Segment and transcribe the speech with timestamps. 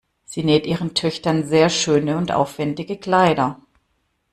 [0.25, 3.61] Sie näht ihren Töchtern sehr schöne und aufwendige Kleider.